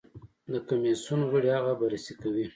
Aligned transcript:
د 0.51 0.53
کمېسیون 0.67 1.21
غړي 1.31 1.49
هغه 1.57 1.73
بررسي 1.79 2.13
کوي. 2.21 2.45